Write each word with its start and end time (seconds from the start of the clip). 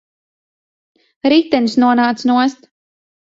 Ritenis 1.33 1.77
nonāca 1.83 2.31
nost. 2.33 2.67